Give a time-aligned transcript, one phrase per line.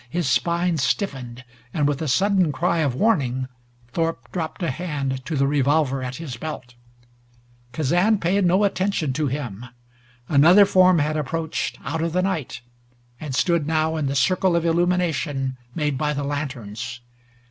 [0.09, 1.45] His spine stiffened,
[1.75, 3.47] and with a sudden cry of warning,
[3.91, 6.73] Thorpe dropped a hand to the revolver at his belt.
[7.71, 9.63] Kazan paid no attention to him.
[10.27, 12.61] Another form had approached out of the night,
[13.19, 17.01] and stood now in the circle of illumination made by the lanterns.